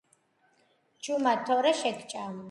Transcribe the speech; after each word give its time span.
ჩუმად 1.07 1.43
თორემ 1.49 1.69
მე 1.69 1.75
შეგჭამ 1.83 2.39